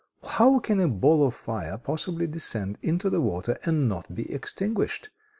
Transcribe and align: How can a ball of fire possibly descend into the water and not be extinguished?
How 0.27 0.57
can 0.57 0.79
a 0.79 0.87
ball 0.87 1.27
of 1.27 1.35
fire 1.35 1.77
possibly 1.77 2.25
descend 2.25 2.79
into 2.81 3.07
the 3.07 3.21
water 3.21 3.55
and 3.65 3.87
not 3.87 4.15
be 4.15 4.33
extinguished? 4.33 5.11